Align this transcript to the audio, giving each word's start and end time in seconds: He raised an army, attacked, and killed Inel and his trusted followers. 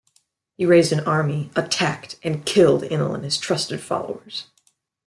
He 0.57 0.65
raised 0.65 0.91
an 0.91 1.01
army, 1.01 1.51
attacked, 1.55 2.15
and 2.23 2.43
killed 2.43 2.81
Inel 2.81 3.13
and 3.13 3.23
his 3.23 3.37
trusted 3.37 3.81
followers. 3.81 4.47